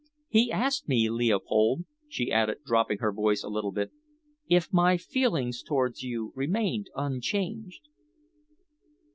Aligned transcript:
He 0.29 0.51
asked 0.51 0.89
me, 0.89 1.11
Leopold," 1.11 1.85
she 2.09 2.31
added, 2.31 2.63
dropping 2.65 2.97
her 2.97 3.13
voice 3.13 3.43
a 3.43 3.49
little, 3.49 3.71
"if 4.47 4.73
my 4.73 4.97
feelings 4.97 5.61
towards 5.61 6.01
you 6.01 6.31
remained 6.35 6.89
unchanged." 6.95 7.87